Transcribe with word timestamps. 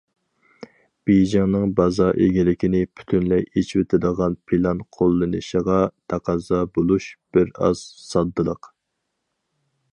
بېيجىڭنىڭ 1.09 1.73
بازار 1.79 2.21
ئىگىلىكىنى 2.27 2.81
پۈتۈنلەي 3.01 3.45
ئېچىۋېتىدىغان 3.61 4.39
پىلان 4.53 4.83
قوللىنىشىغا 4.99 5.77
تەقەززا 6.15 6.65
بولۇش 6.79 7.13
بىر 7.39 7.55
ئاز 7.69 7.87
ساددىلىق. 8.11 8.75